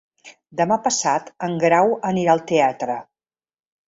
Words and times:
Demà 0.59 0.77
passat 0.85 1.29
en 1.47 1.53
Grau 1.63 1.93
anirà 2.13 2.33
al 2.33 2.41
teatre. 2.53 2.97